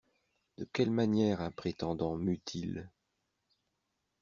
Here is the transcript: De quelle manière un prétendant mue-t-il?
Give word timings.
De 0.57 0.65
quelle 0.65 0.89
manière 0.89 1.41
un 1.41 1.51
prétendant 1.51 2.15
mue-t-il? 2.15 2.89